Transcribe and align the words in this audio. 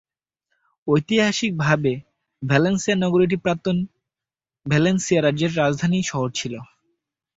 ঐতিহাসিকভাবে 0.87 1.93
ভালেনসিয়া 2.41 2.95
নগরীটি 2.95 3.37
প্রাক্তন 3.37 3.77
ভালেনসিয়া 4.65 5.19
রাজ্যের 5.21 5.51
রাজধানী 5.57 5.99
শহর 6.03 6.29
ছিল। 6.31 6.53